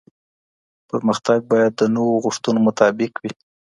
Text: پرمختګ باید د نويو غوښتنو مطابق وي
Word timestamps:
پرمختګ 0.89 1.39
باید 1.51 1.71
د 1.77 1.81
نويو 1.95 2.21
غوښتنو 2.25 2.59
مطابق 2.67 3.11
وي 3.21 3.31